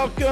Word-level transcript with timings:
welcome 0.00 0.26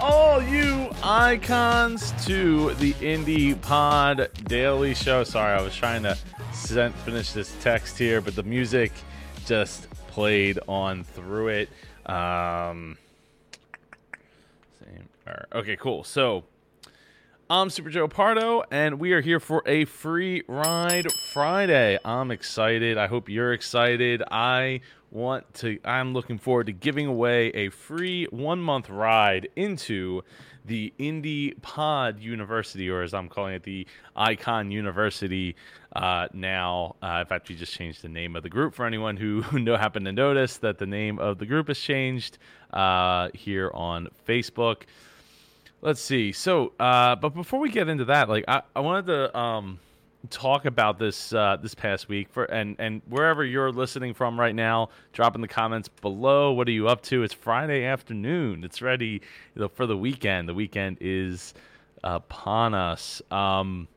all 0.00 0.42
you 0.42 0.88
icons 1.02 2.14
to 2.24 2.72
the 2.76 2.94
Indie 2.94 3.60
Pod 3.60 4.30
Daily 4.44 4.94
Show. 4.94 5.24
Sorry, 5.24 5.58
I 5.58 5.60
was 5.60 5.76
trying 5.76 6.04
to 6.04 6.16
send, 6.54 6.94
finish 6.94 7.32
this 7.32 7.54
text 7.60 7.98
here, 7.98 8.22
but 8.22 8.34
the 8.34 8.42
music 8.42 8.92
just 9.44 9.90
played 10.08 10.58
on 10.66 11.04
through 11.04 11.48
it. 11.48 11.68
Um, 12.06 12.96
same. 14.82 15.06
Okay, 15.52 15.76
cool. 15.76 16.02
So 16.02 16.44
I'm 17.50 17.68
Super 17.68 17.90
Joe 17.90 18.08
Pardo, 18.08 18.64
and 18.70 18.98
we 18.98 19.12
are 19.12 19.20
here 19.20 19.38
for 19.38 19.62
a 19.66 19.84
free 19.84 20.44
ride 20.48 21.12
Friday. 21.34 21.98
I'm 22.06 22.30
excited. 22.30 22.96
I 22.96 23.06
hope 23.06 23.28
you're 23.28 23.52
excited. 23.52 24.22
I 24.30 24.80
want 25.14 25.54
to, 25.54 25.78
I'm 25.84 26.12
looking 26.12 26.38
forward 26.38 26.66
to 26.66 26.72
giving 26.72 27.06
away 27.06 27.48
a 27.48 27.70
free 27.70 28.26
one 28.26 28.60
month 28.60 28.90
ride 28.90 29.48
into 29.56 30.22
the 30.64 30.92
Indie 30.98 31.60
Pod 31.62 32.20
University, 32.20 32.88
or 32.88 33.02
as 33.02 33.14
I'm 33.14 33.28
calling 33.28 33.54
it, 33.54 33.62
the 33.62 33.86
Icon 34.16 34.70
University 34.70 35.56
uh, 35.94 36.28
now. 36.32 36.96
Uh, 37.00 37.24
fact, 37.24 37.48
we 37.48 37.54
just 37.54 37.72
changed 37.72 38.02
the 38.02 38.08
name 38.08 38.34
of 38.34 38.42
the 38.42 38.48
group 38.48 38.74
for 38.74 38.86
anyone 38.86 39.16
who, 39.16 39.42
who 39.50 39.60
know, 39.60 39.76
happened 39.76 40.06
to 40.06 40.12
notice 40.12 40.56
that 40.58 40.78
the 40.78 40.86
name 40.86 41.18
of 41.18 41.38
the 41.38 41.46
group 41.46 41.68
has 41.68 41.78
changed 41.78 42.38
uh, 42.72 43.28
here 43.34 43.70
on 43.72 44.08
Facebook. 44.26 44.82
Let's 45.80 46.00
see. 46.00 46.32
So, 46.32 46.72
uh, 46.80 47.14
but 47.16 47.34
before 47.34 47.60
we 47.60 47.68
get 47.68 47.88
into 47.88 48.06
that, 48.06 48.28
like 48.28 48.44
I, 48.48 48.62
I 48.74 48.80
wanted 48.80 49.06
to 49.06 49.38
um, 49.38 49.78
talk 50.30 50.64
about 50.64 50.98
this 50.98 51.32
uh, 51.32 51.56
this 51.60 51.74
past 51.74 52.08
week 52.08 52.28
for 52.30 52.44
and 52.44 52.76
and 52.78 53.02
wherever 53.08 53.44
you're 53.44 53.72
listening 53.72 54.14
from 54.14 54.38
right 54.38 54.54
now, 54.54 54.88
drop 55.12 55.34
in 55.34 55.40
the 55.40 55.48
comments 55.48 55.88
below. 55.88 56.52
What 56.52 56.68
are 56.68 56.72
you 56.72 56.88
up 56.88 57.02
to? 57.02 57.22
It's 57.22 57.34
Friday 57.34 57.84
afternoon. 57.84 58.64
It's 58.64 58.82
ready 58.82 59.22
for 59.74 59.86
the 59.86 59.96
weekend. 59.96 60.48
The 60.48 60.54
weekend 60.54 60.98
is 61.00 61.54
upon 62.02 62.74
us. 62.74 63.22
Um, 63.30 63.88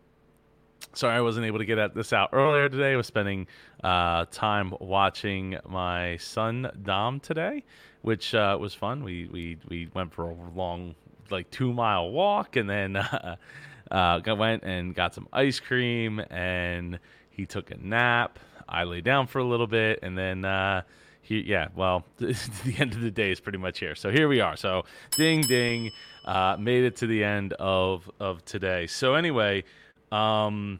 sorry, 0.93 1.15
I 1.15 1.21
wasn't 1.21 1.45
able 1.45 1.59
to 1.59 1.65
get 1.65 1.77
at 1.77 1.93
this 1.93 2.13
out 2.13 2.29
earlier 2.33 2.69
today. 2.69 2.93
I 2.93 2.95
was 2.97 3.07
spending 3.07 3.47
uh, 3.83 4.25
time 4.31 4.73
watching 4.79 5.57
my 5.67 6.17
son 6.17 6.71
Dom 6.83 7.19
today, 7.19 7.63
which 8.01 8.33
uh, 8.33 8.57
was 8.59 8.73
fun. 8.73 9.03
We 9.03 9.27
we 9.27 9.57
we 9.69 9.89
went 9.93 10.13
for 10.13 10.31
a 10.31 10.35
long 10.55 10.95
like 11.29 11.49
two 11.51 11.73
mile 11.73 12.09
walk, 12.09 12.55
and 12.55 12.69
then 12.69 12.95
uh, 13.91 14.21
went 14.35 14.63
and 14.63 14.93
got 14.93 15.13
some 15.13 15.27
ice 15.31 15.59
cream, 15.59 16.19
and 16.29 16.99
he 17.29 17.45
took 17.45 17.71
a 17.71 17.77
nap. 17.77 18.39
I 18.67 18.83
lay 18.83 19.01
down 19.01 19.27
for 19.27 19.39
a 19.39 19.43
little 19.43 19.67
bit, 19.67 19.99
and 20.01 20.17
then 20.17 20.43
uh, 20.43 20.81
he, 21.21 21.41
yeah, 21.41 21.67
well, 21.75 22.05
the 22.17 22.75
end 22.77 22.93
of 22.93 23.01
the 23.01 23.11
day 23.11 23.31
is 23.31 23.39
pretty 23.39 23.57
much 23.57 23.79
here. 23.79 23.95
So 23.95 24.11
here 24.11 24.27
we 24.27 24.39
are. 24.39 24.55
So 24.55 24.85
ding 25.11 25.41
ding, 25.41 25.91
uh, 26.25 26.57
made 26.59 26.83
it 26.83 26.95
to 26.97 27.07
the 27.07 27.23
end 27.23 27.53
of 27.53 28.09
of 28.19 28.43
today. 28.45 28.87
So 28.87 29.15
anyway, 29.15 29.63
um, 30.11 30.79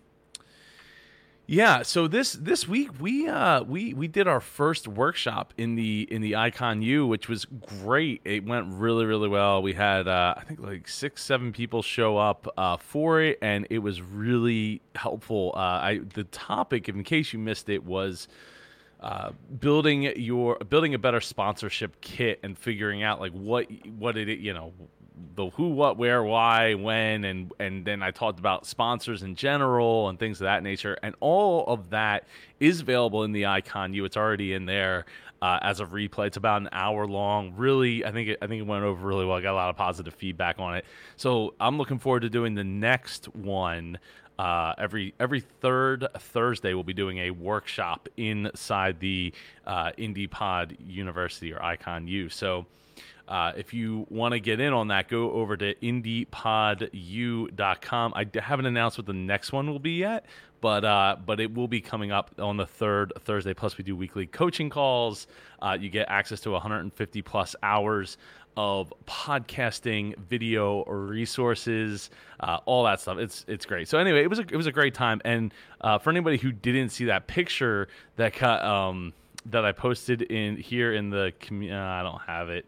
yeah, 1.50 1.84
so 1.84 2.10
this 2.10 2.34
this 2.34 2.68
week 2.68 2.90
we 3.00 3.30
uh 3.30 3.64
we 3.64 3.94
we 3.94 4.10
did 4.10 4.28
our 4.28 4.42
first 4.42 4.86
workshop 4.86 5.54
in 5.58 5.76
the 5.76 6.06
in 6.12 6.22
the 6.22 6.36
Icon 6.36 6.82
U, 6.82 7.08
which 7.08 7.30
was 7.30 7.46
great. 7.46 8.20
It 8.26 8.46
went 8.46 8.68
really 8.74 9.06
really 9.06 9.30
well. 9.30 9.62
We 9.62 9.72
had 9.72 10.10
uh, 10.10 10.36
I 10.36 10.44
think 10.44 10.60
like 10.60 10.90
six 10.90 11.24
seven 11.24 11.54
people 11.54 11.82
show 11.82 12.18
up 12.18 12.50
uh, 12.58 12.76
for 12.76 13.22
it, 13.22 13.40
and 13.42 13.66
it 13.70 13.80
was 13.80 14.02
really 14.02 14.82
helpful. 14.94 15.54
Uh, 15.56 15.60
I 15.60 16.02
the 16.14 16.26
topic, 16.26 16.90
in 16.90 17.02
case 17.06 17.32
you 17.32 17.40
missed 17.40 17.70
it, 17.70 17.86
was 17.86 18.28
uh, 19.00 19.32
building 19.60 20.04
your 20.18 20.58
building 20.58 20.96
a 20.96 21.00
better 21.00 21.22
sponsorship 21.22 22.02
kit 22.02 22.42
and 22.44 22.58
figuring 22.58 23.04
out 23.04 23.22
like 23.22 23.32
what 23.32 23.68
what 23.98 24.18
it 24.18 24.40
you 24.40 24.54
know 24.54 24.74
the 25.36 25.50
who, 25.52 25.70
what, 25.70 25.98
where, 25.98 26.24
why, 26.24 26.74
when, 26.74 27.24
and 27.26 27.52
and 27.60 27.86
then 27.86 28.02
I 28.02 28.12
talked 28.12 28.40
about 28.40 28.66
sponsors 28.66 29.24
in 29.24 29.36
general 29.36 30.10
and 30.10 30.20
things 30.20 30.42
of 30.42 30.46
that 30.46 30.64
nature, 30.64 30.98
and 31.04 31.16
all 31.20 31.66
of 31.68 31.90
that 31.92 32.26
is 32.60 32.82
available 32.82 33.24
in 33.24 33.32
the 33.32 33.46
Icon 33.46 33.94
U. 33.94 34.06
It's 34.06 34.18
already 34.18 34.54
in 34.54 34.66
there 34.66 35.06
uh, 35.42 35.60
as 35.62 35.80
a 35.80 35.86
replay. 35.86 36.28
It's 36.28 36.38
about 36.38 36.62
an 36.62 36.70
hour 36.72 37.08
long. 37.08 37.54
Really, 37.56 38.06
I 38.06 38.12
think 38.12 38.30
it, 38.30 38.40
I 38.42 38.48
think 38.48 38.62
it 38.62 38.68
went 38.68 38.84
over 38.84 39.06
really 39.06 39.26
well. 39.26 39.38
I 39.38 39.42
got 39.42 39.54
a 39.54 39.56
lot 39.56 39.70
of 39.70 39.76
positive 39.76 40.14
feedback 40.14 40.60
on 40.60 40.76
it. 40.76 40.86
So 41.16 41.54
I'm 41.60 41.78
looking 41.78 42.00
forward 42.00 42.22
to 42.22 42.30
doing 42.30 42.56
the 42.56 42.64
next 42.64 43.34
one. 43.36 44.00
Uh, 44.40 44.74
every 44.78 45.16
every 45.20 45.40
third 45.40 46.08
Thursday, 46.20 46.74
we'll 46.74 46.84
be 46.84 46.94
doing 46.94 47.20
a 47.20 47.32
workshop 47.32 48.08
inside 48.18 49.00
the 49.00 49.34
uh, 49.66 49.92
Indie 49.98 50.30
Pod 50.30 50.78
University 50.86 51.54
or 51.54 51.62
Icon 51.64 52.08
U. 52.08 52.30
So 52.30 52.66
uh, 53.28 53.52
if 53.58 53.74
you 53.74 54.06
want 54.10 54.34
to 54.34 54.40
get 54.40 54.60
in 54.60 54.74
on 54.74 54.88
that, 54.88 55.10
go 55.10 55.32
over 55.32 55.56
to 55.58 55.76
indiepodu.com. 55.76 58.14
I 58.16 58.26
haven't 58.40 58.66
announced 58.66 58.98
what 58.98 59.06
the 59.06 59.14
next 59.14 59.52
one 59.52 59.70
will 59.70 59.78
be 59.80 59.92
yet, 59.92 60.26
but 60.62 60.86
uh, 60.86 61.18
but 61.26 61.40
it 61.40 61.54
will 61.54 61.68
be 61.68 61.82
coming 61.82 62.12
up 62.12 62.32
on 62.40 62.58
the 62.58 62.66
third 62.66 63.14
Thursday. 63.20 63.54
Plus, 63.54 63.78
we 63.78 63.84
do 63.84 63.96
weekly 63.96 64.26
coaching 64.28 64.70
calls. 64.70 65.28
Uh, 65.62 65.78
you 65.80 65.90
get 65.90 66.08
access 66.10 66.40
to 66.42 66.52
150 66.52 67.22
plus 67.22 67.56
hours 67.64 68.18
of 68.56 68.92
podcasting, 69.06 70.18
video 70.18 70.84
resources, 70.86 72.10
uh, 72.40 72.58
all 72.66 72.86
that 72.86 73.02
stuff. 73.02 73.20
It's 73.20 73.46
it's 73.48 73.66
great. 73.66 73.90
So 73.90 74.00
anyway, 74.00 74.24
it 74.24 74.30
was 74.30 74.40
a, 74.40 74.44
it 74.44 74.56
was 74.56 74.68
a 74.68 74.72
great 74.72 74.94
time. 74.94 75.22
And 75.26 75.54
uh, 75.82 75.98
for 76.00 76.10
anybody 76.10 76.38
who 76.38 76.52
didn't 76.52 76.90
see 76.90 77.06
that 77.06 77.28
picture 77.28 77.88
that 78.16 78.42
um, 78.44 79.14
that 79.46 79.66
I 79.66 79.74
posted 79.74 80.24
in 80.24 80.58
here 80.58 80.94
in 80.94 81.10
the 81.10 81.34
community, 81.40 81.78
uh, 81.78 81.86
I 81.86 82.04
don't 82.04 82.22
have 82.22 82.50
it 82.50 82.66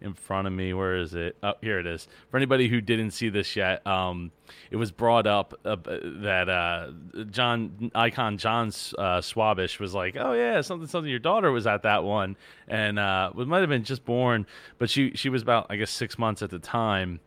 in 0.00 0.14
front 0.14 0.46
of 0.46 0.52
me. 0.52 0.72
Where 0.72 0.96
is 0.96 1.14
it? 1.14 1.36
Oh, 1.42 1.54
here 1.60 1.78
it 1.78 1.86
is. 1.86 2.08
For 2.30 2.36
anybody 2.36 2.68
who 2.68 2.80
didn't 2.80 3.12
see 3.12 3.28
this 3.28 3.56
yet, 3.56 3.86
um, 3.86 4.30
it 4.70 4.76
was 4.76 4.90
brought 4.90 5.26
up 5.26 5.54
uh, 5.64 5.76
that 5.84 6.48
uh, 6.48 6.92
John 7.30 7.90
icon 7.94 8.38
John 8.38 8.72
uh, 8.98 9.20
Swabish 9.20 9.80
was 9.80 9.94
like, 9.94 10.16
"Oh 10.18 10.32
yeah, 10.32 10.60
something 10.60 10.88
something." 10.88 11.10
Your 11.10 11.18
daughter 11.18 11.50
was 11.50 11.66
at 11.66 11.82
that 11.82 12.04
one, 12.04 12.36
and 12.66 12.98
uh, 12.98 13.32
it 13.36 13.48
might 13.48 13.60
have 13.60 13.68
been 13.68 13.84
just 13.84 14.04
born, 14.04 14.46
but 14.78 14.90
she 14.90 15.12
she 15.14 15.28
was 15.28 15.42
about 15.42 15.66
I 15.70 15.76
guess 15.76 15.90
six 15.90 16.18
months 16.18 16.42
at 16.42 16.50
the 16.50 16.58
time. 16.58 17.20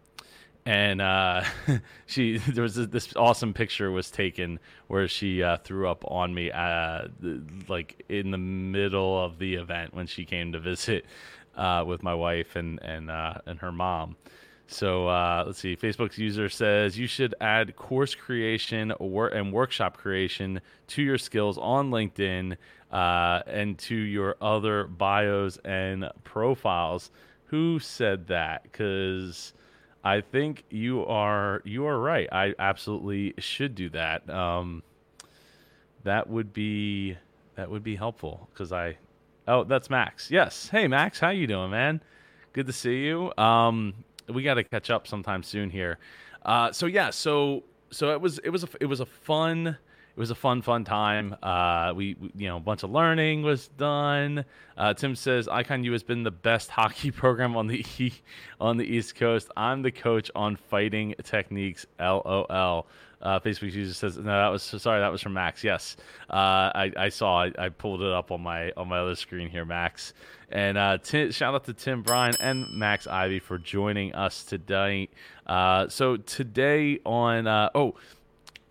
And 0.65 1.01
uh, 1.01 1.43
she 2.05 2.37
there 2.49 2.63
was 2.63 2.75
this 2.75 3.15
awesome 3.15 3.53
picture 3.53 3.91
was 3.91 4.11
taken 4.11 4.59
where 4.87 5.07
she 5.07 5.43
uh, 5.43 5.57
threw 5.57 5.89
up 5.89 6.03
on 6.07 6.33
me, 6.33 6.51
uh, 6.51 7.07
like 7.67 8.03
in 8.09 8.31
the 8.31 8.37
middle 8.37 9.23
of 9.23 9.39
the 9.39 9.55
event 9.55 9.93
when 9.93 10.07
she 10.07 10.25
came 10.25 10.51
to 10.51 10.59
visit 10.59 11.05
uh, 11.55 11.83
with 11.85 12.03
my 12.03 12.13
wife 12.13 12.55
and 12.55 12.79
and 12.81 13.09
uh, 13.09 13.35
and 13.45 13.59
her 13.59 13.71
mom. 13.71 14.15
So 14.67 15.07
uh, 15.09 15.43
let's 15.45 15.59
see. 15.59 15.75
Facebook's 15.75 16.17
user 16.17 16.47
says 16.47 16.97
you 16.97 17.05
should 17.05 17.35
add 17.41 17.75
course 17.75 18.15
creation 18.15 18.93
or, 18.99 19.27
and 19.27 19.51
workshop 19.51 19.97
creation 19.97 20.61
to 20.87 21.01
your 21.03 21.17
skills 21.17 21.57
on 21.57 21.91
LinkedIn 21.91 22.55
uh, 22.89 23.41
and 23.47 23.77
to 23.79 23.95
your 23.95 24.37
other 24.41 24.85
bios 24.85 25.57
and 25.65 26.09
profiles. 26.23 27.11
Who 27.47 27.79
said 27.79 28.27
that? 28.27 28.63
Because 28.63 29.53
I 30.05 30.21
think 30.21 30.63
you 30.69 31.05
are 31.05 31.61
you 31.65 31.85
are 31.85 31.99
right. 31.99 32.29
I 32.31 32.53
absolutely 32.57 33.33
should 33.39 33.75
do 33.75 33.89
that. 33.89 34.29
Um, 34.29 34.83
that 36.03 36.29
would 36.29 36.53
be 36.53 37.17
that 37.55 37.69
would 37.69 37.83
be 37.83 37.97
helpful 37.97 38.47
because 38.53 38.71
I 38.71 38.97
Oh, 39.47 39.63
that's 39.63 39.89
Max. 39.89 40.29
Yes. 40.29 40.69
Hey, 40.69 40.87
Max. 40.87 41.19
How 41.19 41.29
you 41.29 41.47
doing, 41.47 41.71
man? 41.71 42.01
Good 42.53 42.67
to 42.67 42.73
see 42.73 43.05
you. 43.05 43.33
Um, 43.37 43.93
we 44.29 44.43
got 44.43 44.55
to 44.55 44.63
catch 44.63 44.89
up 44.89 45.07
sometime 45.07 45.43
soon 45.43 45.69
here. 45.69 45.97
Uh, 46.45 46.71
so 46.71 46.85
yeah, 46.85 47.09
so 47.09 47.63
so 47.91 48.11
it 48.11 48.21
was 48.21 48.39
it 48.39 48.49
was 48.49 48.63
a, 48.63 48.67
it 48.79 48.85
was 48.85 48.99
a 48.99 49.05
fun 49.05 49.77
it 50.15 50.19
was 50.19 50.29
a 50.29 50.35
fun 50.35 50.61
fun 50.61 50.83
time. 50.83 51.35
Uh, 51.41 51.93
we, 51.95 52.15
we 52.19 52.31
you 52.35 52.47
know 52.47 52.57
a 52.57 52.59
bunch 52.59 52.83
of 52.83 52.91
learning 52.91 53.43
was 53.43 53.69
done. 53.69 54.43
Uh, 54.77 54.93
Tim 54.93 55.15
says 55.15 55.47
Icon 55.47 55.83
U 55.85 55.93
has 55.93 56.03
been 56.03 56.23
the 56.23 56.31
best 56.31 56.69
hockey 56.71 57.11
program 57.11 57.55
on 57.55 57.67
the 57.67 57.85
e- 57.97 58.21
on 58.59 58.77
the 58.77 58.85
East 58.85 59.15
Coast. 59.15 59.49
I'm 59.55 59.81
the 59.81 59.91
coach 59.91 60.29
on 60.35 60.57
fighting 60.57 61.15
techniques. 61.23 61.85
LOL. 61.99 62.87
Uh, 63.21 63.39
Facebook 63.39 63.71
user 63.71 63.93
says 63.93 64.17
no. 64.17 64.23
That 64.23 64.47
was 64.49 64.63
sorry. 64.63 64.99
That 64.99 65.11
was 65.11 65.21
from 65.21 65.33
Max. 65.33 65.63
Yes, 65.63 65.95
uh, 66.29 66.33
I, 66.33 66.91
I 66.97 67.09
saw. 67.09 67.43
I, 67.43 67.51
I, 67.57 67.69
pulled 67.69 68.01
it 68.01 68.11
up 68.11 68.31
on 68.31 68.41
my 68.41 68.71
on 68.75 68.87
my 68.87 68.97
other 68.97 69.15
screen 69.15 69.47
here, 69.47 69.63
Max. 69.63 70.13
And 70.49 70.77
uh, 70.77 70.97
t- 70.97 71.31
shout 71.31 71.53
out 71.53 71.65
to 71.65 71.73
Tim 71.73 72.01
Bryan 72.01 72.35
and 72.39 72.67
Max 72.73 73.05
Ivy 73.05 73.39
for 73.39 73.59
joining 73.59 74.13
us 74.15 74.43
today. 74.43 75.09
Uh, 75.45 75.87
so 75.87 76.17
today 76.17 76.99
on 77.05 77.47
oh 77.47 77.95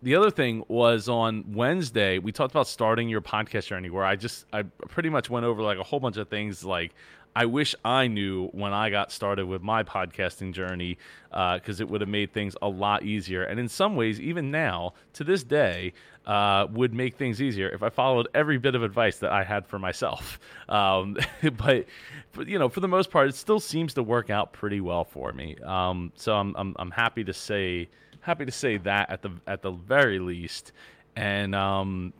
the 0.03 0.17
other 0.17 0.31
thing 0.31 0.65
was 0.69 1.09
on 1.09 1.45
Wednesday, 1.53 2.19
we 2.19 2.33
talked 2.33 2.53
about 2.53 2.67
starting 2.67 3.09
your 3.09 3.21
podcast 3.21 3.67
journey 3.67 3.91
where 3.91 4.05
I 4.05 4.17
just 4.17 4.47
I 4.53 4.63
pretty 4.63 5.11
much 5.11 5.29
went 5.29 5.45
over 5.45 5.63
like 5.63 5.79
a 5.79 5.83
whole 5.83 6.01
bunch 6.01 6.17
of 6.17 6.29
things 6.29 6.65
like 6.65 6.95
I 7.37 7.47
wish 7.47 7.75
I 7.85 8.09
knew 8.09 8.49
when 8.49 8.73
I 8.73 8.91
got 8.91 9.13
started 9.13 9.47
with 9.47 9.63
my 9.63 9.85
podcasting 9.85 10.53
journey 10.53 10.99
because 11.31 11.81
uh, 11.81 11.85
it 11.85 11.89
would 11.89 12.01
have 12.01 12.11
made 12.11 12.33
things 12.33 12.57
a 12.61 12.69
lot 12.69 13.05
easier. 13.05 13.45
And 13.45 13.61
in 13.61 13.69
some 13.69 13.95
ways, 13.95 14.21
even 14.21 14.51
now, 14.51 14.95
to 15.13 15.23
this 15.23 15.45
day, 15.45 15.93
uh, 16.27 16.67
would 16.73 16.93
make 16.93 17.15
things 17.17 17.41
easier 17.41 17.69
if 17.69 17.83
I 17.83 17.89
followed 17.89 18.29
every 18.35 18.59
bit 18.59 18.75
of 18.75 18.83
advice 18.83 19.19
that 19.19 19.31
I 19.31 19.45
had 19.45 19.67
for 19.67 19.79
myself. 19.79 20.39
Um, 20.71 21.17
but, 21.57 21.87
but, 22.33 22.47
you 22.47 22.57
know, 22.57 22.69
for 22.69 22.79
the 22.79 22.87
most 22.87 23.11
part, 23.11 23.29
it 23.29 23.35
still 23.35 23.59
seems 23.59 23.93
to 23.95 24.05
work 24.05 24.31
out 24.31 24.53
pretty 24.53 24.81
well 24.81 25.03
for 25.03 25.33
me. 25.33 25.57
Um, 25.65 26.13
so 26.15 26.37
I'm, 26.37 26.55
I'm, 26.57 26.77
I'm 26.79 26.93
happy 26.93 27.25
to 27.25 27.33
say 27.33 27.89
happy 28.21 28.45
to 28.45 28.53
say 28.53 28.77
that 28.79 29.11
at 29.11 29.23
the 29.23 29.31
at 29.47 29.63
the 29.63 29.71
very 29.71 30.19
least. 30.19 30.73
And 31.17 31.55
um, 31.55 32.13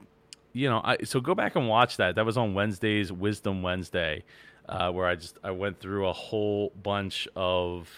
you 0.53 0.69
know, 0.69 0.81
I 0.83 0.99
so 1.05 1.21
go 1.21 1.35
back 1.35 1.57
and 1.57 1.69
watch 1.69 1.97
that. 1.99 2.17
That 2.17 2.27
was 2.27 2.37
on 2.37 2.55
Wednesday's 2.55 3.13
Wisdom 3.13 3.63
Wednesday, 3.63 4.25
uh, 4.69 4.91
where 4.91 5.07
I 5.07 5.15
just 5.15 5.39
I 5.45 5.53
went 5.53 5.81
through 5.81 6.09
a 6.09 6.13
whole 6.13 6.73
bunch 6.83 7.29
of, 7.37 7.89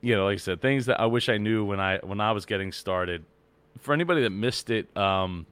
you 0.00 0.14
know, 0.14 0.24
like 0.26 0.34
I 0.34 0.38
said, 0.38 0.60
things 0.60 0.86
that 0.86 1.00
I 1.00 1.06
wish 1.06 1.28
I 1.28 1.36
knew 1.38 1.64
when 1.64 1.80
I 1.80 1.98
when 1.98 2.20
I 2.20 2.32
was 2.32 2.46
getting 2.46 2.72
started. 2.72 3.24
For 3.78 3.94
anybody 3.94 4.22
that 4.22 4.30
missed 4.30 4.68
it, 4.68 4.94
um, 4.96 5.46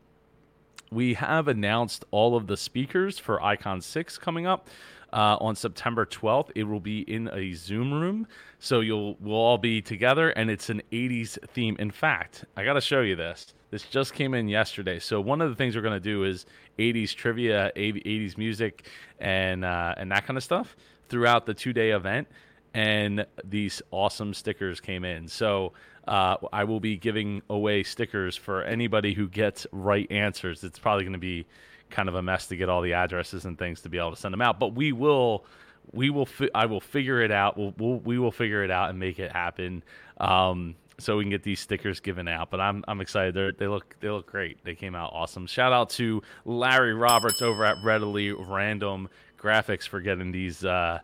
we 0.90 1.14
have 1.14 1.48
announced 1.48 2.04
all 2.10 2.36
of 2.36 2.46
the 2.46 2.56
speakers 2.56 3.18
for 3.18 3.42
Icon 3.42 3.80
Six 3.80 4.18
coming 4.18 4.46
up. 4.46 4.68
Uh, 5.10 5.38
on 5.40 5.56
September 5.56 6.04
12th. 6.04 6.50
It 6.54 6.64
will 6.64 6.80
be 6.80 7.00
in 7.00 7.30
a 7.32 7.54
Zoom 7.54 7.94
room, 7.94 8.26
so 8.58 8.80
you'll 8.80 9.16
we'll 9.20 9.36
all 9.36 9.56
be 9.56 9.80
together, 9.80 10.28
and 10.28 10.50
it's 10.50 10.68
an 10.68 10.82
80s 10.92 11.38
theme. 11.48 11.76
In 11.78 11.90
fact, 11.90 12.44
I 12.58 12.64
got 12.64 12.74
to 12.74 12.82
show 12.82 13.00
you 13.00 13.16
this. 13.16 13.54
This 13.70 13.84
just 13.84 14.12
came 14.12 14.34
in 14.34 14.48
yesterday. 14.48 14.98
So 14.98 15.20
one 15.20 15.40
of 15.40 15.48
the 15.50 15.56
things 15.56 15.76
we're 15.76 15.82
going 15.82 15.94
to 15.94 16.00
do 16.00 16.24
is 16.24 16.46
80s 16.78 17.14
trivia, 17.14 17.72
80s 17.76 18.38
music, 18.38 18.86
and 19.18 19.64
uh, 19.64 19.94
and 19.96 20.10
that 20.12 20.26
kind 20.26 20.36
of 20.36 20.44
stuff 20.44 20.76
throughout 21.08 21.46
the 21.46 21.54
two 21.54 21.72
day 21.72 21.90
event. 21.90 22.28
And 22.74 23.26
these 23.44 23.80
awesome 23.90 24.34
stickers 24.34 24.78
came 24.78 25.04
in. 25.04 25.26
So 25.26 25.72
uh, 26.06 26.36
I 26.52 26.64
will 26.64 26.80
be 26.80 26.96
giving 26.96 27.42
away 27.50 27.82
stickers 27.82 28.36
for 28.36 28.62
anybody 28.62 29.14
who 29.14 29.28
gets 29.28 29.66
right 29.72 30.10
answers. 30.10 30.64
It's 30.64 30.78
probably 30.78 31.04
going 31.04 31.12
to 31.12 31.18
be 31.18 31.46
kind 31.90 32.08
of 32.08 32.14
a 32.14 32.22
mess 32.22 32.46
to 32.48 32.56
get 32.56 32.68
all 32.68 32.82
the 32.82 32.92
addresses 32.92 33.44
and 33.44 33.58
things 33.58 33.82
to 33.82 33.88
be 33.88 33.98
able 33.98 34.10
to 34.10 34.16
send 34.16 34.32
them 34.32 34.42
out, 34.42 34.58
but 34.58 34.74
we 34.74 34.92
will 34.92 35.44
we 35.92 36.10
will 36.10 36.26
fi- 36.26 36.50
I 36.54 36.66
will 36.66 36.80
figure 36.80 37.20
it 37.22 37.30
out. 37.30 37.56
We'll, 37.56 37.74
we'll 37.78 37.98
we 38.00 38.18
will 38.18 38.32
figure 38.32 38.62
it 38.62 38.70
out 38.70 38.90
and 38.90 38.98
make 38.98 39.18
it 39.18 39.32
happen. 39.32 39.82
Um, 40.18 40.74
so 41.00 41.16
we 41.16 41.24
can 41.24 41.30
get 41.30 41.44
these 41.44 41.60
stickers 41.60 42.00
given 42.00 42.28
out. 42.28 42.50
But 42.50 42.60
I'm 42.60 42.84
I'm 42.88 43.00
excited. 43.00 43.34
They 43.34 43.64
they 43.64 43.68
look 43.68 43.96
they 44.00 44.10
look 44.10 44.26
great. 44.26 44.62
They 44.64 44.74
came 44.74 44.94
out 44.94 45.12
awesome. 45.12 45.46
Shout 45.46 45.72
out 45.72 45.90
to 45.90 46.22
Larry 46.44 46.94
Roberts 46.94 47.42
over 47.42 47.64
at 47.64 47.76
Readily 47.84 48.32
Random 48.32 49.08
Graphics 49.38 49.86
for 49.86 50.00
getting 50.00 50.32
these. 50.32 50.64
Uh, 50.64 51.00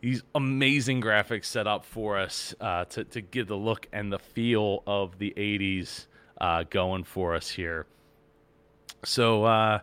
these 0.00 0.22
amazing 0.34 1.02
graphics 1.02 1.44
set 1.44 1.66
up 1.66 1.84
for 1.84 2.18
us 2.18 2.54
uh, 2.58 2.86
to, 2.86 3.04
to 3.04 3.20
give 3.20 3.48
the 3.48 3.56
look 3.56 3.86
and 3.92 4.10
the 4.10 4.18
feel 4.18 4.82
of 4.86 5.18
the 5.18 5.34
80s 5.36 6.06
uh, 6.40 6.64
going 6.70 7.04
for 7.04 7.34
us 7.34 7.50
here. 7.50 7.84
So, 9.04 9.44
uh, 9.44 9.80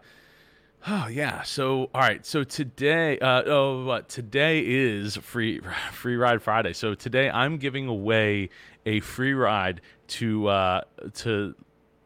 Oh 0.90 1.08
yeah. 1.10 1.42
So 1.42 1.90
all 1.94 2.00
right. 2.00 2.26
So 2.26 2.46
today, 2.46 3.20
uh, 3.20 3.44
oh? 3.46 4.02
Today 4.08 4.64
is 4.66 5.18
free 5.18 5.60
free 5.92 6.16
ride 6.16 6.42
Friday. 6.42 6.72
So 6.72 6.96
today 6.96 7.30
I'm 7.30 7.58
giving 7.58 7.88
away 7.88 8.50
a 8.86 9.02
free 9.02 9.34
ride 9.34 9.82
to 10.08 10.48
uh, 10.48 10.82
to 11.16 11.56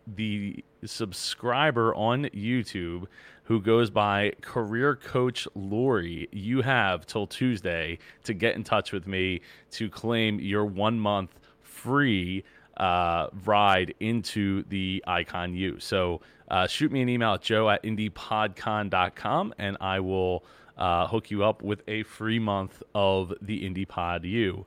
the 0.08 0.66
subscriber 0.84 1.94
on 1.94 2.24
YouTube 2.34 3.06
who 3.44 3.62
goes 3.62 3.92
by 3.92 4.34
Career 4.42 4.96
Coach 4.96 5.48
Lori. 5.54 6.28
You 6.32 6.64
have 6.64 7.06
till 7.06 7.28
Tuesday 7.28 8.00
to 8.24 8.34
get 8.34 8.56
in 8.56 8.64
touch 8.64 8.92
with 8.92 9.06
me 9.06 9.42
to 9.72 9.90
claim 9.90 10.40
your 10.40 10.66
one 10.66 11.00
month 11.00 11.40
free 11.62 12.44
uh, 12.78 13.28
ride 13.46 13.94
into 14.00 14.64
the 14.70 15.04
Icon 15.06 15.54
U. 15.54 15.80
So 15.80 16.22
uh, 16.52 16.68
shoot 16.68 16.92
me 16.92 17.02
an 17.02 17.10
email 17.10 17.34
at 17.34 17.42
joe 17.42 17.68
at 17.70 17.82
indiepodcon.com 17.82 19.56
and 19.58 19.78
I 19.82 20.00
will 20.02 20.44
uh, 20.78 21.08
hook 21.08 21.32
you 21.32 21.44
up 21.44 21.62
with 21.62 21.82
a 21.88 22.04
free 22.04 22.40
month 22.40 22.84
of 22.94 23.34
the 23.42 23.68
IndiePod 23.68 24.24
U. 24.26 24.66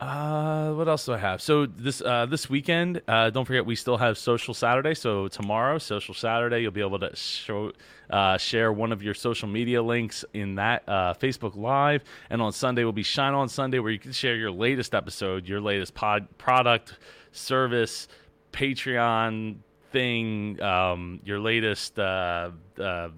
Uh, 0.00 0.72
what 0.72 0.88
else 0.88 1.06
do 1.06 1.12
I 1.12 1.18
have? 1.18 1.40
So 1.40 1.66
this 1.66 2.02
uh, 2.02 2.26
this 2.26 2.50
weekend, 2.50 3.00
uh, 3.06 3.30
don't 3.30 3.44
forget 3.44 3.64
we 3.64 3.76
still 3.76 3.96
have 3.96 4.18
Social 4.18 4.52
Saturday. 4.52 4.92
So 4.94 5.28
tomorrow, 5.28 5.78
Social 5.78 6.14
Saturday, 6.14 6.60
you'll 6.60 6.72
be 6.72 6.80
able 6.80 6.98
to 6.98 7.14
show 7.16 7.72
uh, 8.10 8.36
share 8.36 8.72
one 8.72 8.92
of 8.92 9.02
your 9.02 9.14
social 9.14 9.48
media 9.48 9.82
links 9.82 10.24
in 10.34 10.56
that 10.56 10.82
uh, 10.88 11.14
Facebook 11.14 11.56
Live, 11.56 12.02
and 12.28 12.42
on 12.42 12.52
Sunday 12.52 12.84
will 12.84 12.92
be 12.92 13.04
Shine 13.04 13.34
On 13.34 13.48
Sunday, 13.48 13.78
where 13.78 13.92
you 13.92 13.98
can 14.00 14.12
share 14.12 14.34
your 14.36 14.50
latest 14.50 14.94
episode, 14.94 15.48
your 15.48 15.60
latest 15.60 15.94
pod 15.94 16.26
product, 16.38 16.98
service, 17.32 18.08
Patreon 18.52 19.56
thing, 19.94 20.60
um, 20.60 21.20
your 21.24 21.38
latest 21.38 21.98
uh, 22.00 22.50
uh, 22.78 22.82
uh, 22.82 23.10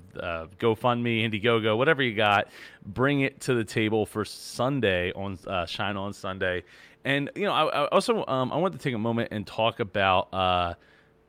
GoFundMe, 0.61 1.25
Indiegogo, 1.25 1.77
whatever 1.77 2.03
you 2.03 2.15
got, 2.15 2.49
bring 2.85 3.23
it 3.23 3.41
to 3.41 3.55
the 3.55 3.65
table 3.65 4.05
for 4.05 4.27
Sunday 4.27 5.11
on 5.15 5.39
uh, 5.47 5.65
Shine 5.65 5.97
On 5.97 6.13
Sunday. 6.13 6.65
And 7.03 7.31
you 7.35 7.45
know, 7.45 7.53
I, 7.53 7.65
I 7.65 7.87
also 7.89 8.27
um, 8.27 8.53
I 8.53 8.59
want 8.59 8.75
to 8.75 8.79
take 8.79 8.95
a 8.95 8.99
moment 8.99 9.29
and 9.33 9.47
talk 9.47 9.81
about 9.81 10.29
uh, 10.35 10.75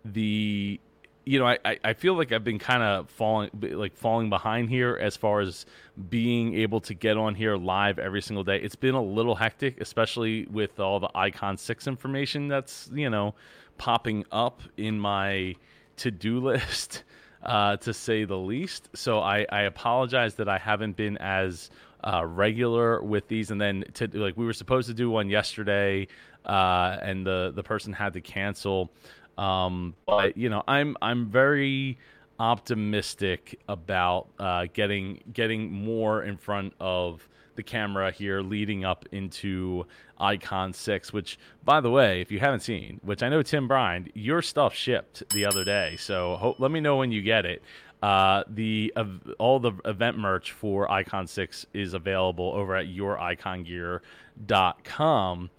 the 0.04 0.82
you 1.24 1.40
know, 1.40 1.46
I, 1.46 1.78
I 1.84 1.94
feel 1.94 2.14
like 2.14 2.32
I've 2.32 2.46
been 2.46 2.60
kind 2.60 2.82
of 2.82 3.10
falling 3.10 3.50
like 3.62 3.96
falling 3.96 4.30
behind 4.30 4.70
here 4.70 4.98
as 5.02 5.16
far 5.16 5.40
as 5.40 5.66
being 6.10 6.56
able 6.56 6.80
to 6.82 6.94
get 6.94 7.18
on 7.18 7.36
here 7.36 7.56
live 7.58 8.00
every 8.00 8.22
single 8.22 8.44
day. 8.44 8.60
It's 8.60 8.76
been 8.76 8.96
a 8.96 9.02
little 9.02 9.36
hectic, 9.36 9.80
especially 9.82 10.46
with 10.46 10.80
all 10.80 11.00
the 11.00 11.10
Icon 11.16 11.58
Six 11.58 11.88
information 11.88 12.48
that's 12.48 12.90
you 12.94 13.10
know 13.10 13.34
popping 13.78 14.26
up 14.32 14.62
in 14.78 15.00
my 15.00 15.56
to 15.98 16.12
do 16.12 16.40
list, 16.46 17.04
uh, 17.44 17.78
to 17.78 17.94
say 17.94 18.26
the 18.26 18.38
least. 18.38 18.90
So 18.94 19.20
I, 19.20 19.46
I 19.52 19.62
apologize 19.64 20.36
that 20.36 20.50
I 20.50 20.58
haven't 20.58 20.96
been 20.96 21.18
as 21.18 21.70
uh, 22.04 22.26
regular 22.26 23.02
with 23.02 23.28
these. 23.28 23.52
And 23.52 23.60
then 23.60 23.86
to 23.96 24.08
like 24.14 24.38
we 24.38 24.46
were 24.46 24.54
supposed 24.54 24.88
to 24.88 24.94
do 24.94 25.10
one 25.10 25.30
yesterday, 25.30 26.08
uh, 26.46 26.98
and 27.02 27.26
the 27.26 27.52
the 27.56 27.64
person 27.64 27.94
had 27.94 28.14
to 28.14 28.22
cancel. 28.22 28.92
Um, 29.38 29.96
but 30.06 30.38
you 30.38 30.50
know, 30.50 30.64
I'm 30.68 30.98
I'm 31.02 31.28
very 31.28 31.98
optimistic 32.40 33.60
about 33.68 34.28
uh, 34.40 34.68
getting 34.74 35.24
getting 35.34 35.72
more 35.72 36.24
in 36.24 36.38
front 36.38 36.74
of 36.80 37.28
the 37.58 37.64
camera 37.64 38.12
here 38.12 38.42
leading 38.42 38.86
up 38.86 39.06
into 39.12 39.86
Icon 40.18 40.72
6, 40.74 41.12
which, 41.12 41.38
by 41.64 41.82
the 41.82 41.92
way, 41.92 42.22
if 42.22 42.32
you 42.32 42.40
haven't 42.40 42.62
seen, 42.62 43.02
which 43.04 43.22
I 43.22 43.30
know 43.30 43.44
Tim 43.44 43.68
Bryan, 43.68 44.10
your 44.14 44.42
stuff 44.42 44.74
shipped 44.74 45.30
the 45.32 45.46
other 45.46 45.66
day. 45.66 45.98
So 46.00 46.38
ho- 46.38 46.56
let 46.60 46.72
me 46.72 46.80
know 46.80 46.96
when 46.96 47.12
you 47.12 47.22
get 47.22 47.46
it. 47.46 47.62
Uh, 48.02 48.44
the 48.48 48.94
uh, 48.96 49.06
all 49.40 49.60
the 49.60 49.74
event 49.84 50.18
merch 50.18 50.52
for 50.52 50.90
Icon 50.92 51.28
6 51.28 51.66
is 51.74 51.94
available 51.94 52.54
over 52.56 52.76
at 52.76 52.88
youricongear.com. 52.88 55.50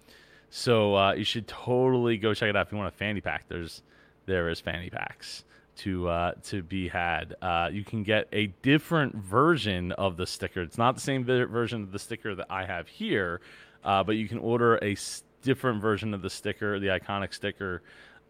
So 0.49 0.95
uh, 0.95 1.13
you 1.13 1.25
should 1.25 1.47
totally 1.47 2.17
go 2.17 2.33
check 2.33 2.49
it 2.49 2.55
out 2.55 2.65
if 2.65 2.71
you 2.71 2.77
want 2.77 2.91
a 2.93 2.97
fanny 2.97 3.21
pack. 3.21 3.45
There's 3.49 3.83
there 4.25 4.49
is 4.49 4.59
fanny 4.59 4.89
packs 4.89 5.43
to 5.79 6.07
uh, 6.09 6.31
to 6.43 6.61
be 6.61 6.87
had. 6.87 7.35
Uh, 7.41 7.69
you 7.71 7.83
can 7.83 8.03
get 8.03 8.27
a 8.33 8.47
different 8.61 9.15
version 9.15 9.91
of 9.93 10.17
the 10.17 10.27
sticker. 10.27 10.61
It's 10.61 10.77
not 10.77 10.95
the 10.95 11.01
same 11.01 11.23
version 11.23 11.83
of 11.83 11.91
the 11.91 11.99
sticker 11.99 12.35
that 12.35 12.47
I 12.49 12.65
have 12.65 12.87
here, 12.87 13.41
uh, 13.83 14.03
but 14.03 14.13
you 14.13 14.27
can 14.27 14.39
order 14.39 14.77
a 14.77 14.91
s- 14.91 15.23
different 15.41 15.81
version 15.81 16.13
of 16.13 16.21
the 16.21 16.29
sticker, 16.29 16.79
the 16.79 16.87
iconic 16.87 17.33
sticker, 17.33 17.81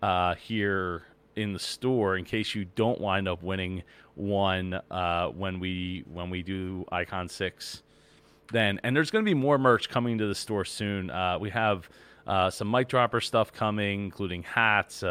uh, 0.01 0.35
here 0.35 1.03
in 1.35 1.53
the 1.53 1.59
store 1.59 2.17
in 2.17 2.25
case 2.25 2.53
you 2.53 2.65
don't 2.65 2.99
wind 2.99 3.27
up 3.27 3.41
winning 3.41 3.83
one 4.15 4.79
uh, 4.91 5.27
when 5.29 5.59
we 5.59 6.03
when 6.11 6.29
we 6.29 6.43
do 6.43 6.85
Icon 6.91 7.27
Six. 7.29 7.81
Then 8.51 8.79
and 8.83 8.95
there's 8.95 9.11
going 9.11 9.25
to 9.25 9.29
be 9.29 9.35
more 9.35 9.57
merch 9.57 9.89
coming 9.89 10.17
to 10.19 10.27
the 10.27 10.35
store 10.35 10.65
soon. 10.65 11.09
Uh, 11.09 11.37
we 11.39 11.49
have 11.49 11.89
some 12.51 12.69
mic 12.69 12.87
dropper 12.87 13.21
stuff 13.21 13.51
coming, 13.51 14.03
including 14.03 14.43
hats 14.43 15.03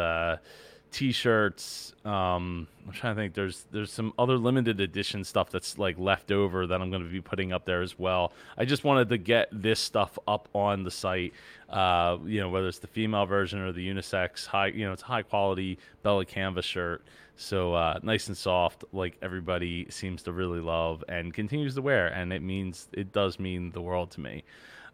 t-shirts 0.91 1.93
um 2.03 2.67
i'm 2.87 2.91
trying 2.91 3.15
to 3.15 3.21
think 3.21 3.33
there's 3.35 3.65
there's 3.71 3.91
some 3.91 4.11
other 4.17 4.37
limited 4.37 4.79
edition 4.79 5.23
stuff 5.23 5.49
that's 5.51 5.77
like 5.77 5.99
left 5.99 6.31
over 6.31 6.65
that 6.65 6.81
i'm 6.81 6.89
going 6.89 7.03
to 7.03 7.09
be 7.09 7.21
putting 7.21 7.53
up 7.53 7.65
there 7.65 7.81
as 7.81 7.99
well. 7.99 8.33
I 8.57 8.65
just 8.65 8.83
wanted 8.83 9.09
to 9.09 9.17
get 9.17 9.49
this 9.51 9.79
stuff 9.79 10.17
up 10.27 10.49
on 10.53 10.83
the 10.83 10.91
site 10.91 11.33
uh 11.69 12.17
you 12.25 12.39
know 12.39 12.49
whether 12.49 12.67
it's 12.67 12.79
the 12.79 12.87
female 12.87 13.25
version 13.25 13.59
or 13.59 13.71
the 13.71 13.87
unisex 13.87 14.45
high 14.47 14.67
you 14.67 14.85
know 14.85 14.93
it's 14.93 15.03
a 15.03 15.05
high 15.05 15.21
quality 15.21 15.77
bella 16.01 16.25
canvas 16.25 16.65
shirt. 16.65 17.03
So 17.35 17.73
uh 17.73 17.99
nice 18.01 18.27
and 18.27 18.35
soft 18.37 18.83
like 18.91 19.17
everybody 19.21 19.85
seems 19.89 20.23
to 20.23 20.31
really 20.31 20.59
love 20.59 21.03
and 21.07 21.33
continues 21.33 21.75
to 21.75 21.81
wear 21.81 22.07
and 22.07 22.33
it 22.33 22.41
means 22.41 22.87
it 22.93 23.11
does 23.11 23.39
mean 23.39 23.71
the 23.71 23.81
world 23.81 24.11
to 24.11 24.21
me. 24.21 24.43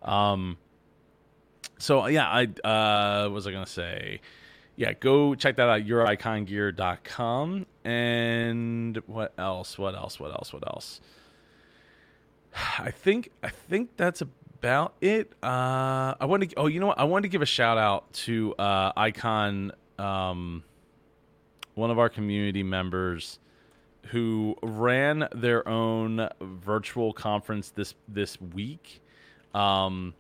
Um 0.02 0.58
so 1.78 2.08
yeah 2.08 2.28
i 2.28 2.44
uh 2.68 3.24
what 3.24 3.34
was 3.34 3.48
i 3.48 3.52
gonna 3.52 3.66
say 3.66 4.20
yeah, 4.76 4.94
go 4.94 5.36
check 5.36 5.56
that 5.58 5.70
out, 5.70 5.82
youricongear.com. 5.86 7.66
And 7.84 8.98
what 9.08 9.34
else? 9.38 9.78
What 9.78 9.96
else? 9.96 10.20
What 10.20 10.32
else? 10.32 10.52
What 10.52 10.68
else? 10.68 11.02
I 12.80 12.92
think 12.92 13.32
I 13.44 13.50
think 13.50 13.92
that's 13.98 14.22
about 14.22 14.94
it. 15.02 15.32
Uh, 15.44 16.16
I 16.20 16.26
want 16.26 16.50
to. 16.50 16.56
Oh, 16.56 16.68
you 16.68 16.80
know 16.80 16.88
what? 16.88 17.00
I 17.00 17.04
wanted 17.04 17.24
to 17.24 17.30
give 17.30 17.42
a 17.42 17.48
shout 17.48 17.78
out 17.78 18.12
to 18.14 18.56
uh, 18.56 18.92
Icon, 18.96 19.72
um, 20.00 20.64
one 21.76 21.92
of 21.92 22.00
our 22.00 22.10
community 22.10 22.64
members, 22.64 23.40
who 24.08 24.56
ran 24.62 25.28
their 25.34 25.68
own 25.68 26.30
virtual 26.42 27.14
conference 27.14 27.70
this 27.72 27.94
this 28.08 28.40
week. 28.42 29.02
Um, 29.54 30.14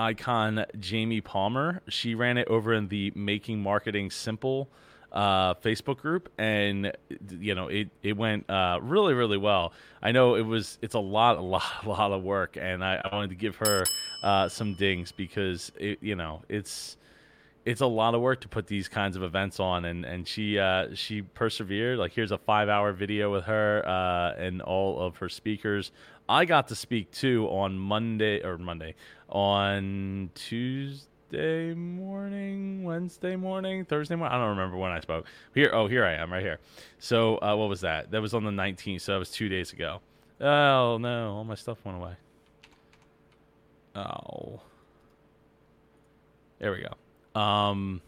Icon 0.00 0.64
Jamie 0.78 1.20
Palmer. 1.20 1.82
She 1.88 2.14
ran 2.14 2.38
it 2.38 2.48
over 2.48 2.72
in 2.72 2.88
the 2.88 3.12
Making 3.14 3.62
Marketing 3.62 4.10
Simple 4.10 4.68
uh, 5.12 5.54
Facebook 5.54 5.98
group, 5.98 6.30
and 6.38 6.92
you 7.38 7.54
know 7.54 7.68
it 7.68 7.90
it 8.02 8.16
went 8.16 8.48
uh, 8.48 8.78
really 8.80 9.12
really 9.12 9.36
well. 9.36 9.72
I 10.02 10.12
know 10.12 10.36
it 10.36 10.46
was 10.46 10.78
it's 10.80 10.94
a 10.94 11.00
lot 11.00 11.36
a 11.36 11.42
lot 11.42 11.64
a 11.84 11.88
lot 11.88 12.12
of 12.12 12.22
work, 12.22 12.56
and 12.58 12.82
I, 12.82 13.00
I 13.04 13.14
wanted 13.14 13.30
to 13.30 13.36
give 13.36 13.56
her 13.56 13.84
uh, 14.22 14.48
some 14.48 14.74
dings 14.74 15.12
because 15.12 15.70
it 15.78 15.98
you 16.00 16.16
know 16.16 16.42
it's 16.48 16.96
it's 17.66 17.82
a 17.82 17.86
lot 17.86 18.14
of 18.14 18.22
work 18.22 18.40
to 18.40 18.48
put 18.48 18.66
these 18.66 18.88
kinds 18.88 19.16
of 19.16 19.22
events 19.22 19.60
on 19.60 19.84
and 19.84 20.06
and 20.06 20.26
she 20.26 20.58
uh, 20.58 20.86
she 20.94 21.20
persevered 21.22 21.98
like 21.98 22.12
here's 22.12 22.32
a 22.32 22.38
five 22.38 22.68
hour 22.68 22.92
video 22.92 23.30
with 23.30 23.44
her 23.44 23.86
uh, 23.86 24.32
and 24.38 24.62
all 24.62 24.98
of 24.98 25.18
her 25.18 25.28
speakers 25.28 25.92
i 26.30 26.44
got 26.44 26.68
to 26.68 26.74
speak 26.74 27.10
too 27.10 27.46
on 27.48 27.78
monday 27.78 28.42
or 28.42 28.56
monday 28.56 28.94
on 29.28 30.30
tuesday 30.34 31.74
morning, 31.74 32.82
Wednesday 32.82 33.36
morning, 33.36 33.84
Thursday 33.84 34.16
morning. 34.16 34.34
I 34.34 34.40
don't 34.40 34.50
remember 34.50 34.76
when 34.76 34.90
I 34.90 34.98
spoke. 34.98 35.26
Here, 35.54 35.70
oh, 35.72 35.86
here 35.86 36.04
I 36.04 36.14
am, 36.14 36.32
right 36.32 36.42
here. 36.42 36.58
So, 36.98 37.36
uh, 37.36 37.54
what 37.54 37.68
was 37.68 37.82
that? 37.82 38.10
That 38.10 38.20
was 38.20 38.34
on 38.34 38.42
the 38.42 38.50
19th. 38.50 39.02
So 39.02 39.12
that 39.12 39.18
was 39.18 39.30
two 39.30 39.48
days 39.48 39.72
ago. 39.72 40.00
Oh 40.40 40.98
no, 40.98 41.34
all 41.34 41.44
my 41.44 41.54
stuff 41.54 41.78
went 41.84 41.98
away. 41.98 42.14
Oh, 43.94 44.60
there 46.58 46.72
we 46.72 46.82
go. 46.82 47.40
Um, 47.40 48.00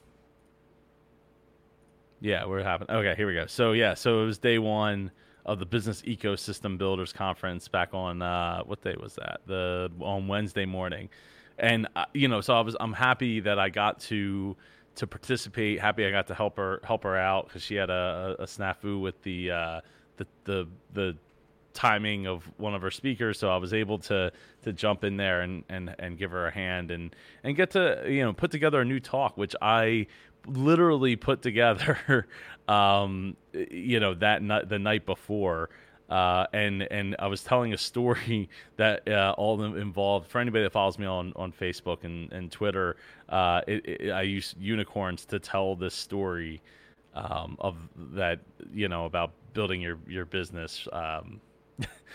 yeah, 2.21 2.47
we're. 2.47 2.61
Okay, 2.61 3.15
here 3.17 3.27
we 3.27 3.35
go. 3.35 3.47
So 3.47 3.73
yeah, 3.73 3.95
so 3.95 4.23
it 4.23 4.27
was 4.27 4.39
day 4.39 4.59
one 4.59 5.11
of 5.45 5.59
the 5.59 5.67
Business 5.67 6.03
Ecosystem 6.03 6.79
Builders 6.79 7.13
Conference 7.13 7.69
back 7.69 7.95
on 7.95 8.23
uh, 8.23 8.63
what 8.63 8.83
day 8.83 8.95
was 9.01 9.15
that? 9.17 9.41
The 9.47 9.91
on 10.01 10.29
Wednesday 10.29 10.67
morning 10.67 11.09
and 11.59 11.89
uh, 11.97 12.05
you 12.13 12.29
know, 12.29 12.41
so 12.41 12.55
I 12.55 12.61
was 12.61 12.77
I'm 12.81 12.93
happy 12.93 13.41
that 13.41 13.59
I 13.59 13.69
got 13.69 14.01
to 14.01 14.57
to 14.97 15.07
participate. 15.07 15.81
Happy 15.81 16.05
I 16.05 16.11
got 16.11 16.27
to 16.29 16.35
help 16.35 16.57
her 16.57 16.81
help 16.85 17.05
her 17.05 17.17
out 17.17 17.47
because 17.47 17.63
she 17.63 17.75
had 17.77 17.91
a, 17.91 18.37
a, 18.39 18.45
snafu 18.45 19.01
with 19.01 19.21
the, 19.23 19.51
uh, 19.51 19.81
the 20.17 20.27
the 20.45 20.69
the 20.93 21.17
timing 21.73 22.27
of 22.27 22.51
one 22.59 22.75
of 22.75 22.83
her 22.83 22.91
speakers. 22.91 23.39
So 23.39 23.51
I 23.51 23.57
was 23.57 23.73
able 23.73 23.99
to 24.01 24.33
to 24.63 24.73
jump 24.73 25.05
in 25.05 25.17
there 25.17 25.41
and 25.43 25.65
and 25.69 25.95
and 25.99 26.19
give 26.19 26.31
her 26.31 26.47
a 26.47 26.51
hand 26.51 26.91
and 26.91 27.15
and 27.45 27.57
get 27.57 27.71
to 27.71 28.05
you 28.07 28.23
know 28.23 28.33
put 28.33 28.51
together 28.51 28.81
a 28.81 28.85
new 28.85 29.01
talk, 29.01 29.37
which 29.37 29.55
I 29.63 30.07
literally 30.47 31.17
put 31.17 31.43
together 31.43 32.27
um 32.69 33.37
you 33.53 33.99
know 34.01 34.15
that 34.15 34.43
night 34.43 34.69
the 34.69 34.79
night 34.79 35.05
before 35.07 35.69
uh, 36.13 36.47
and 36.53 36.83
and 36.91 37.17
I 37.19 37.27
was 37.27 37.43
telling 37.43 37.73
a 37.73 37.79
story 37.79 38.51
that 38.77 39.09
uh, 39.09 39.35
all 39.39 39.57
them 39.57 39.79
involved. 39.79 40.31
For 40.31 40.41
anybody 40.41 40.63
that 40.65 40.73
follows 40.73 40.99
me 40.99 41.07
on, 41.07 41.33
on 41.37 41.53
Facebook 41.53 42.05
and, 42.05 42.31
and 42.33 42.53
Twitter, 42.53 42.97
uh, 43.31 43.63
it, 43.67 43.87
it, 43.87 44.11
I 44.11 44.21
use 44.21 44.55
unicorns 44.61 45.25
to 45.27 45.39
tell 45.39 45.75
this 45.75 45.95
story 45.95 46.61
um, 47.15 47.57
of 47.61 47.77
that 48.15 48.41
you 48.75 48.89
know 48.89 49.07
about 49.07 49.33
building 49.55 49.81
your 49.81 49.99
your 50.07 50.27
business 50.27 50.87
um, 50.93 51.41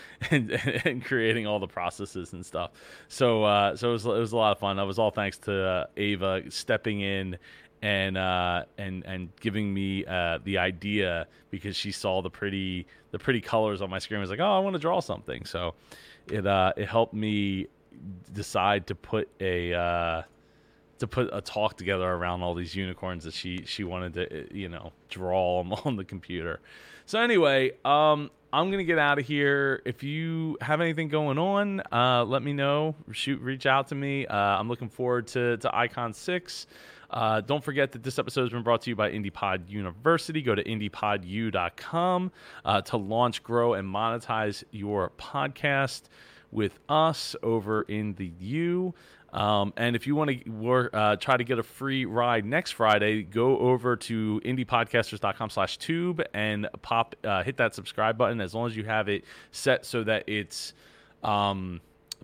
and, 0.30 0.50
and 0.84 1.04
creating 1.04 1.46
all 1.46 1.58
the 1.58 1.68
processes 1.68 2.32
and 2.32 2.44
stuff. 2.44 2.70
So 3.08 3.44
uh, 3.44 3.76
so 3.76 3.90
it 3.90 3.92
was, 3.92 4.06
it 4.06 4.10
was 4.10 4.32
a 4.32 4.36
lot 4.36 4.52
of 4.52 4.58
fun. 4.58 4.76
That 4.76 4.86
was 4.86 4.98
all 4.98 5.10
thanks 5.10 5.38
to 5.38 5.64
uh, 5.64 5.86
Ava 5.96 6.42
stepping 6.50 7.00
in 7.00 7.38
and 7.82 8.18
uh, 8.18 8.64
and 8.76 9.04
and 9.06 9.34
giving 9.40 9.72
me 9.72 10.04
uh, 10.04 10.38
the 10.44 10.58
idea 10.58 11.26
because 11.50 11.76
she 11.76 11.92
saw 11.92 12.22
the 12.22 12.30
pretty 12.30 12.86
the 13.10 13.18
pretty 13.18 13.40
colors 13.40 13.80
on 13.80 13.90
my 13.90 13.98
screen. 13.98 14.18
I 14.18 14.20
was 14.20 14.30
like, 14.30 14.40
oh, 14.40 14.56
I 14.56 14.58
want 14.58 14.74
to 14.74 14.80
draw 14.80 15.00
something. 15.00 15.44
So 15.44 15.74
it 16.30 16.46
uh, 16.46 16.72
it 16.76 16.88
helped 16.88 17.14
me 17.14 17.68
decide 18.32 18.86
to 18.88 18.94
put 18.94 19.28
a 19.40 19.74
uh, 19.74 20.22
to 20.98 21.06
put 21.06 21.30
a 21.32 21.40
talk 21.40 21.76
together 21.76 22.08
around 22.08 22.42
all 22.42 22.54
these 22.54 22.74
unicorns 22.74 23.24
that 23.24 23.34
she 23.34 23.62
she 23.64 23.84
wanted 23.84 24.14
to 24.14 24.56
you 24.56 24.68
know 24.68 24.92
draw 25.08 25.62
them 25.62 25.72
on 25.84 25.96
the 25.96 26.04
computer. 26.04 26.60
So 27.06 27.20
anyway, 27.20 27.72
um, 27.84 28.30
I'm 28.52 28.70
gonna 28.70 28.84
get 28.84 28.98
out 28.98 29.18
of 29.18 29.26
here. 29.26 29.82
If 29.84 30.02
you 30.02 30.56
have 30.62 30.80
anything 30.80 31.08
going 31.08 31.38
on, 31.38 31.82
uh, 31.92 32.24
let 32.24 32.42
me 32.42 32.54
know. 32.54 32.94
Shoot, 33.12 33.40
reach 33.42 33.66
out 33.66 33.88
to 33.88 33.94
me. 33.94 34.26
Uh, 34.26 34.36
I'm 34.36 34.68
looking 34.68 34.88
forward 34.88 35.26
to 35.28 35.58
to 35.58 35.76
Icon 35.76 36.14
Six. 36.14 36.66
Uh, 37.10 37.40
don't 37.40 37.62
forget 37.62 37.92
that 37.92 38.02
this 38.02 38.18
episode 38.18 38.42
has 38.42 38.50
been 38.50 38.62
brought 38.62 38.82
to 38.82 38.90
you 38.90 38.96
by 38.96 39.10
IndiePod 39.10 39.68
University. 39.68 40.42
Go 40.42 40.54
to 40.54 40.62
indiepodu.com 40.62 42.32
uh, 42.64 42.82
to 42.82 42.96
launch, 42.96 43.42
grow, 43.42 43.74
and 43.74 43.88
monetize 43.88 44.62
your 44.70 45.10
podcast 45.18 46.02
with 46.50 46.78
us 46.88 47.36
over 47.42 47.82
in 47.82 48.14
the 48.14 48.32
U. 48.40 48.94
Um, 49.32 49.74
and 49.76 49.94
if 49.94 50.06
you 50.06 50.14
want 50.14 50.30
to 50.30 50.90
uh, 50.92 51.16
try 51.16 51.36
to 51.36 51.44
get 51.44 51.58
a 51.58 51.62
free 51.62 52.06
ride 52.06 52.44
next 52.46 52.72
Friday, 52.72 53.22
go 53.22 53.58
over 53.58 53.96
to 53.96 54.40
indiepodcasters.com 54.44 55.50
slash 55.50 55.76
tube 55.78 56.22
and 56.32 56.66
pop, 56.80 57.14
uh, 57.24 57.42
hit 57.42 57.58
that 57.58 57.74
subscribe 57.74 58.16
button. 58.16 58.40
As 58.40 58.54
long 58.54 58.66
as 58.66 58.76
you 58.76 58.84
have 58.84 59.08
it 59.08 59.24
set 59.52 59.84
so 59.84 60.02
that 60.04 60.28
it's 60.28 60.72
um, 61.22 61.80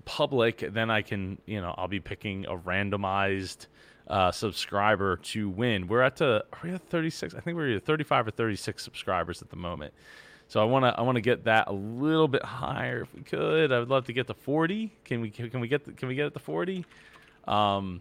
public, 0.06 0.64
then 0.72 0.90
I 0.90 1.02
can, 1.02 1.38
you 1.44 1.60
know, 1.60 1.74
I'll 1.76 1.88
be 1.88 2.00
picking 2.00 2.46
a 2.46 2.56
randomized 2.56 3.66
uh, 4.08 4.30
subscriber 4.32 5.16
to 5.16 5.48
win. 5.48 5.86
We're 5.86 6.02
at 6.02 6.16
to 6.16 6.44
are 6.52 6.58
we 6.62 6.70
at 6.72 6.88
36? 6.88 7.34
I 7.34 7.40
think 7.40 7.56
we're 7.56 7.76
at 7.76 7.84
35 7.84 8.28
or 8.28 8.30
36 8.30 8.82
subscribers 8.82 9.42
at 9.42 9.50
the 9.50 9.56
moment. 9.56 9.92
So 10.54 10.60
I 10.60 10.64
want 10.66 10.84
to 10.84 10.96
I 10.96 11.02
want 11.02 11.16
to 11.16 11.20
get 11.20 11.46
that 11.46 11.66
a 11.66 11.72
little 11.72 12.28
bit 12.28 12.44
higher 12.44 13.02
if 13.02 13.12
we 13.12 13.22
could. 13.22 13.72
I 13.72 13.80
would 13.80 13.88
love 13.88 14.04
to 14.04 14.12
get 14.12 14.28
to 14.28 14.34
40. 14.34 14.88
Can 15.04 15.20
we 15.20 15.28
can 15.28 15.58
we 15.58 15.66
get 15.66 15.84
the, 15.84 15.90
can 15.90 16.06
we 16.06 16.14
get 16.14 16.26
it 16.26 16.34
to 16.34 16.38
40? 16.38 16.86
Um, 17.48 18.00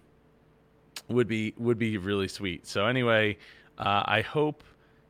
would 1.08 1.28
be 1.28 1.56
would 1.58 1.80
be 1.80 1.98
really 1.98 2.28
sweet. 2.28 2.68
So 2.68 2.86
anyway, 2.86 3.40
uh, 3.80 4.04
I 4.06 4.22
hope 4.22 4.64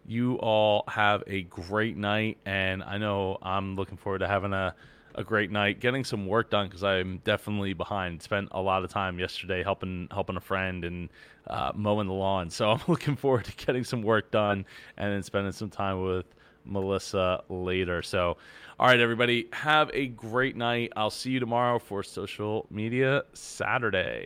you 0.06 0.36
all 0.36 0.86
have 0.88 1.22
a 1.28 1.42
great 1.42 1.98
night, 1.98 2.38
and 2.46 2.82
I 2.82 2.98
know 2.98 3.40
I'm 3.42 3.76
looking 3.76 3.98
forward 3.98 4.20
to 4.20 4.28
having 4.30 4.54
a 4.54 4.74
a 5.16 5.24
great 5.26 5.52
night, 5.52 5.82
getting 5.82 6.06
some 6.06 6.26
work 6.26 6.50
done 6.50 6.68
because 6.68 6.86
I'm 6.86 7.18
definitely 7.26 7.74
behind. 7.74 8.22
Spent 8.22 8.48
a 8.52 8.62
lot 8.62 8.86
of 8.86 8.90
time 8.90 9.20
yesterday 9.20 9.64
helping 9.64 10.08
helping 10.12 10.38
a 10.38 10.42
friend 10.42 10.86
and 10.86 11.10
uh, 11.48 11.74
mowing 11.76 12.08
the 12.08 12.14
lawn, 12.14 12.50
so 12.50 12.72
I'm 12.72 12.80
looking 12.88 13.18
forward 13.18 13.44
to 13.44 13.66
getting 13.66 13.84
some 13.84 14.02
work 14.02 14.32
done 14.32 14.66
and 14.96 15.12
then 15.12 15.24
spending 15.24 15.52
some 15.52 15.70
time 15.70 16.06
with 16.06 16.26
Melissa 16.66 17.44
later. 17.50 18.02
So, 18.02 18.38
all 18.80 18.88
right, 18.88 19.00
everybody, 19.00 19.48
have 19.54 19.90
a 19.94 20.08
great 20.08 20.56
night. 20.56 20.94
I'll 20.96 21.10
see 21.10 21.32
you 21.32 21.40
tomorrow 21.40 21.80
for 21.80 22.04
Social 22.04 22.66
Media 22.70 23.24
Saturday. 23.34 24.22